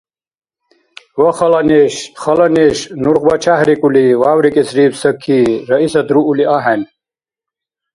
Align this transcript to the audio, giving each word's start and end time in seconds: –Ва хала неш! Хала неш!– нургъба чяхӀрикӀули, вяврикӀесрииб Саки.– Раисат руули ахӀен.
–Ва 1.21 1.31
хала 1.37 1.61
неш! 1.71 1.93
Хала 2.21 2.47
неш!– 2.55 2.77
нургъба 3.01 3.35
чяхӀрикӀули, 3.43 4.05
вяврикӀесрииб 4.21 4.93
Саки.– 5.01 5.41
Раисат 5.69 6.07
руули 6.13 6.45
ахӀен. 6.57 6.81